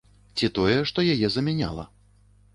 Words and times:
Ці 0.39 0.47
тое, 0.59 0.77
што 0.93 1.05
яе 1.13 1.31
замяняла. 1.37 1.89